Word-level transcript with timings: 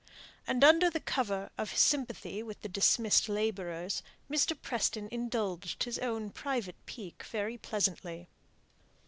And, 0.47 0.63
under 0.63 0.89
the 0.89 0.99
cover 0.99 1.51
of 1.59 1.77
sympathy 1.77 2.41
with 2.41 2.63
the 2.63 2.67
dismissed 2.67 3.29
labourers, 3.29 4.01
Mr. 4.31 4.59
Preston 4.59 5.07
indulged 5.11 5.83
his 5.83 5.99
own 5.99 6.31
private 6.31 6.83
pique 6.87 7.21
very 7.25 7.55
pleasantly. 7.59 8.27